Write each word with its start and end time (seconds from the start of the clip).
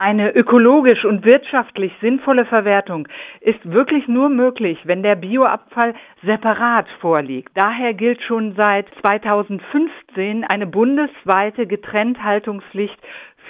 Eine 0.00 0.32
ökologisch 0.36 1.04
und 1.04 1.24
wirtschaftlich 1.24 1.92
sinnvolle 2.00 2.44
Verwertung 2.44 3.08
ist 3.40 3.58
wirklich 3.68 4.06
nur 4.06 4.28
möglich, 4.28 4.78
wenn 4.84 5.02
der 5.02 5.16
Bioabfall 5.16 5.92
separat 6.22 6.86
vorliegt. 7.00 7.50
Daher 7.56 7.94
gilt 7.94 8.22
schon 8.22 8.54
seit 8.56 8.86
2015 9.02 10.44
eine 10.44 10.68
bundesweite 10.68 11.66
Getrennthaltungspflicht 11.66 12.96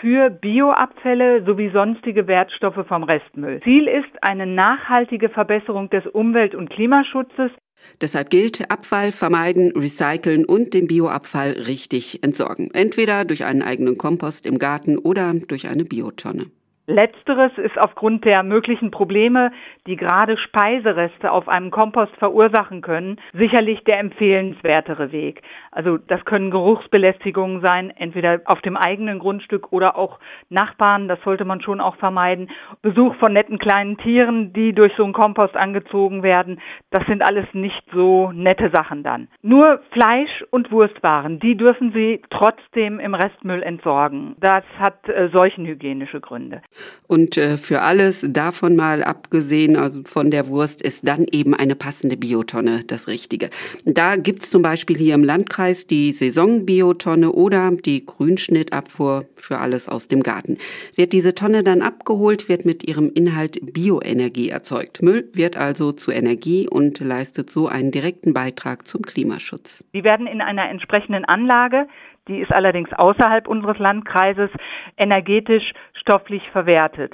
für 0.00 0.30
Bioabfälle 0.30 1.44
sowie 1.44 1.68
sonstige 1.68 2.26
Wertstoffe 2.26 2.86
vom 2.86 3.02
Restmüll. 3.02 3.60
Ziel 3.62 3.86
ist 3.86 4.22
eine 4.22 4.46
nachhaltige 4.46 5.28
Verbesserung 5.28 5.90
des 5.90 6.06
Umwelt- 6.06 6.54
und 6.54 6.70
Klimaschutzes 6.70 7.50
Deshalb 8.00 8.30
gilt 8.30 8.70
Abfall 8.70 9.12
vermeiden, 9.12 9.72
recyceln 9.72 10.44
und 10.44 10.74
den 10.74 10.86
Bioabfall 10.86 11.52
richtig 11.52 12.22
entsorgen. 12.22 12.70
Entweder 12.72 13.24
durch 13.24 13.44
einen 13.44 13.62
eigenen 13.62 13.98
Kompost 13.98 14.46
im 14.46 14.58
Garten 14.58 14.98
oder 14.98 15.34
durch 15.34 15.66
eine 15.66 15.84
Biotonne. 15.84 16.46
Letzteres 16.88 17.52
ist 17.58 17.78
aufgrund 17.78 18.24
der 18.24 18.42
möglichen 18.42 18.90
Probleme, 18.90 19.52
die 19.86 19.96
gerade 19.96 20.38
Speisereste 20.38 21.30
auf 21.30 21.46
einem 21.46 21.70
Kompost 21.70 22.16
verursachen 22.16 22.80
können, 22.80 23.20
sicherlich 23.34 23.84
der 23.84 23.98
empfehlenswertere 23.98 25.12
Weg. 25.12 25.42
Also 25.70 25.98
das 25.98 26.24
können 26.24 26.50
Geruchsbelästigungen 26.50 27.60
sein, 27.60 27.90
entweder 27.90 28.40
auf 28.46 28.62
dem 28.62 28.78
eigenen 28.78 29.18
Grundstück 29.18 29.70
oder 29.70 29.98
auch 29.98 30.18
Nachbarn, 30.48 31.08
das 31.08 31.20
sollte 31.24 31.44
man 31.44 31.60
schon 31.60 31.82
auch 31.82 31.96
vermeiden. 31.96 32.48
Besuch 32.80 33.14
von 33.16 33.34
netten 33.34 33.58
kleinen 33.58 33.98
Tieren, 33.98 34.54
die 34.54 34.72
durch 34.72 34.94
so 34.96 35.04
einen 35.04 35.12
Kompost 35.12 35.58
angezogen 35.58 36.22
werden, 36.22 36.58
das 36.90 37.06
sind 37.06 37.22
alles 37.22 37.44
nicht 37.52 37.82
so 37.92 38.32
nette 38.32 38.70
Sachen 38.74 39.02
dann. 39.02 39.28
Nur 39.42 39.82
Fleisch 39.90 40.42
und 40.50 40.72
Wurstwaren, 40.72 41.38
die 41.38 41.54
dürfen 41.54 41.92
Sie 41.92 42.22
trotzdem 42.30 42.98
im 42.98 43.14
Restmüll 43.14 43.62
entsorgen. 43.62 44.36
Das 44.40 44.64
hat 44.78 45.06
äh, 45.06 45.28
seuchenhygienische 45.34 46.22
Gründe. 46.22 46.62
Und 47.06 47.38
äh, 47.38 47.56
für 47.56 47.80
alles 47.80 48.24
davon 48.28 48.76
mal 48.76 49.02
abgesehen, 49.02 49.76
also 49.76 50.02
von 50.04 50.30
der 50.30 50.48
Wurst, 50.48 50.82
ist 50.82 51.08
dann 51.08 51.26
eben 51.30 51.54
eine 51.54 51.74
passende 51.74 52.16
Biotonne 52.16 52.82
das 52.86 53.08
Richtige. 53.08 53.48
Da 53.86 54.16
gibt's 54.16 54.50
zum 54.50 54.62
Beispiel 54.62 54.96
hier 54.96 55.14
im 55.14 55.24
Landkreis 55.24 55.86
die 55.86 56.12
Saisonbiotonne 56.12 57.32
oder 57.32 57.70
die 57.70 58.04
Grünschnittabfuhr 58.04 59.26
für 59.36 59.58
alles 59.58 59.88
aus 59.88 60.08
dem 60.08 60.22
Garten. 60.22 60.58
Wird 60.94 61.12
diese 61.12 61.34
Tonne 61.34 61.64
dann 61.64 61.80
abgeholt, 61.80 62.48
wird 62.48 62.66
mit 62.66 62.84
ihrem 62.84 63.10
Inhalt 63.14 63.58
Bioenergie 63.72 64.50
erzeugt. 64.50 65.02
Müll 65.02 65.30
wird 65.32 65.56
also 65.56 65.92
zu 65.92 66.10
Energie 66.10 66.68
und 66.68 67.00
leistet 67.00 67.48
so 67.48 67.68
einen 67.68 67.90
direkten 67.90 68.34
Beitrag 68.34 68.86
zum 68.86 69.02
Klimaschutz. 69.02 69.84
Die 69.94 70.04
werden 70.04 70.26
in 70.26 70.42
einer 70.42 70.68
entsprechenden 70.68 71.24
Anlage 71.24 71.86
die 72.28 72.40
ist 72.40 72.52
allerdings 72.52 72.92
außerhalb 72.92 73.48
unseres 73.48 73.78
Landkreises 73.78 74.50
energetisch 74.98 75.72
stofflich 76.08 76.42
verwertet. 76.52 77.12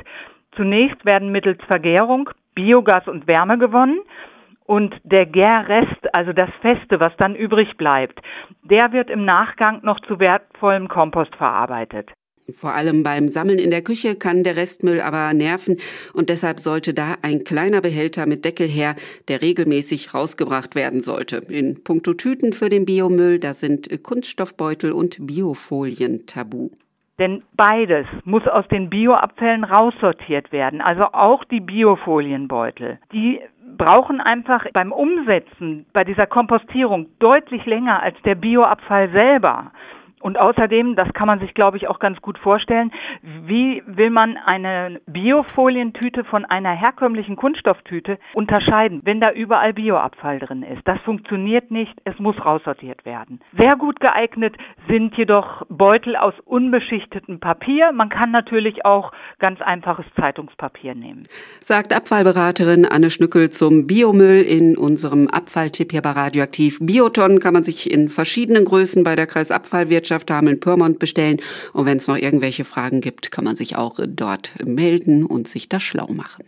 Zunächst 0.56 1.04
werden 1.04 1.32
mittels 1.32 1.58
Vergärung 1.66 2.30
Biogas 2.54 3.08
und 3.08 3.26
Wärme 3.26 3.58
gewonnen 3.58 3.98
und 4.66 4.94
der 5.02 5.26
Gärrest, 5.26 6.14
also 6.14 6.32
das 6.32 6.50
Feste, 6.62 7.00
was 7.00 7.12
dann 7.18 7.34
übrig 7.34 7.76
bleibt, 7.76 8.20
der 8.62 8.92
wird 8.92 9.10
im 9.10 9.24
Nachgang 9.24 9.80
noch 9.82 10.00
zu 10.00 10.20
wertvollem 10.20 10.88
Kompost 10.88 11.34
verarbeitet. 11.36 12.10
Vor 12.56 12.74
allem 12.74 13.02
beim 13.02 13.30
Sammeln 13.30 13.58
in 13.58 13.70
der 13.70 13.82
Küche 13.82 14.16
kann 14.16 14.44
der 14.44 14.56
Restmüll 14.56 15.00
aber 15.00 15.32
nerven 15.32 15.78
und 16.12 16.28
deshalb 16.28 16.60
sollte 16.60 16.92
da 16.92 17.16
ein 17.22 17.42
kleiner 17.42 17.80
Behälter 17.80 18.26
mit 18.26 18.44
Deckel 18.44 18.68
her, 18.68 18.96
der 19.28 19.40
regelmäßig 19.40 20.12
rausgebracht 20.12 20.74
werden 20.74 21.00
sollte. 21.00 21.38
In 21.48 21.82
puncto 21.82 22.12
Tüten 22.12 22.52
für 22.52 22.68
den 22.68 22.84
Biomüll, 22.84 23.38
da 23.38 23.54
sind 23.54 23.88
Kunststoffbeutel 24.02 24.92
und 24.92 25.26
Biofolien 25.26 26.26
tabu. 26.26 26.70
Denn 27.18 27.42
beides 27.52 28.06
muss 28.24 28.46
aus 28.48 28.66
den 28.68 28.90
Bioabfällen 28.90 29.62
raussortiert 29.64 30.50
werden, 30.50 30.80
also 30.80 31.04
auch 31.12 31.44
die 31.44 31.60
Biofolienbeutel. 31.60 32.98
Die 33.12 33.40
brauchen 33.76 34.20
einfach 34.20 34.66
beim 34.72 34.92
Umsetzen, 34.92 35.86
bei 35.92 36.04
dieser 36.04 36.26
Kompostierung 36.26 37.06
deutlich 37.20 37.64
länger 37.66 38.02
als 38.02 38.20
der 38.22 38.34
Bioabfall 38.34 39.10
selber. 39.10 39.70
Und 40.24 40.38
außerdem, 40.38 40.96
das 40.96 41.12
kann 41.12 41.26
man 41.26 41.38
sich, 41.38 41.52
glaube 41.52 41.76
ich, 41.76 41.86
auch 41.86 41.98
ganz 41.98 42.18
gut 42.22 42.38
vorstellen, 42.38 42.90
wie 43.44 43.82
will 43.84 44.08
man 44.08 44.38
eine 44.38 45.02
Biofolientüte 45.06 46.24
von 46.24 46.46
einer 46.46 46.70
herkömmlichen 46.70 47.36
Kunststofftüte 47.36 48.18
unterscheiden, 48.32 49.02
wenn 49.04 49.20
da 49.20 49.32
überall 49.32 49.74
Bioabfall 49.74 50.38
drin 50.38 50.62
ist? 50.62 50.80
Das 50.86 50.98
funktioniert 51.02 51.70
nicht, 51.70 51.92
es 52.04 52.18
muss 52.18 52.42
raussortiert 52.42 53.04
werden. 53.04 53.42
Sehr 53.60 53.76
gut 53.76 54.00
geeignet 54.00 54.56
sind 54.88 55.14
jedoch 55.18 55.66
Beutel 55.68 56.16
aus 56.16 56.32
unbeschichtetem 56.46 57.38
Papier. 57.38 57.92
Man 57.92 58.08
kann 58.08 58.30
natürlich 58.30 58.86
auch 58.86 59.12
ganz 59.40 59.60
einfaches 59.60 60.06
Zeitungspapier 60.16 60.94
nehmen. 60.94 61.28
Sagt 61.60 61.94
Abfallberaterin 61.94 62.86
Anne 62.86 63.10
Schnückel 63.10 63.50
zum 63.50 63.86
Biomüll 63.86 64.40
in 64.40 64.78
unserem 64.78 65.28
Abfalltipp 65.28 65.92
hier 65.92 66.00
bei 66.00 66.12
Radioaktiv. 66.12 66.78
Biotonnen 66.80 67.40
kann 67.40 67.52
man 67.52 67.62
sich 67.62 67.92
in 67.92 68.08
verschiedenen 68.08 68.64
Größen 68.64 69.04
bei 69.04 69.16
der 69.16 69.26
Kreisabfallwirtschaft 69.26 70.13
Wirtschaft 70.14 70.30
Hameln-Pyrmont 70.30 70.98
bestellen. 70.98 71.40
Und 71.72 71.86
wenn 71.86 71.98
es 71.98 72.06
noch 72.06 72.16
irgendwelche 72.16 72.64
Fragen 72.64 73.00
gibt, 73.00 73.30
kann 73.30 73.44
man 73.44 73.56
sich 73.56 73.76
auch 73.76 73.98
dort 74.06 74.52
melden 74.64 75.24
und 75.24 75.48
sich 75.48 75.68
da 75.68 75.80
schlau 75.80 76.08
machen. 76.12 76.42